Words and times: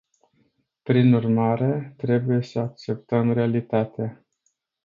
Prin 0.81 1.13
urmare, 1.13 1.93
trebuie 1.97 2.41
să 2.41 2.59
acceptăm 2.59 3.33
realitatea. 3.33 4.25